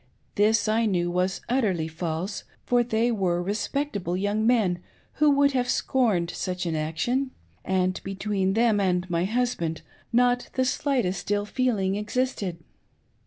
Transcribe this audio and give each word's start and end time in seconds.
This 0.33 0.67
I 0.67 0.87
knew 0.87 1.11
was 1.11 1.41
utterly 1.47 1.87
false, 1.87 2.43
for 2.65 2.83
they 2.83 3.11
were 3.11 3.39
respectable 3.39 4.17
young 4.17 4.47
men 4.47 4.79
who 5.21 5.29
would 5.29 5.51
have 5.51 5.69
scorned 5.69 6.31
such 6.31 6.65
an 6.65 6.75
action, 6.75 7.29
and 7.63 8.01
between 8.03 8.53
them 8.55 8.79
and 8.79 9.07
my 9.11 9.25
husband 9.25 9.83
not 10.11 10.49
the 10.53 10.63
slightestili 10.65 11.45
feeling 11.47 11.97
existed. 11.97 12.57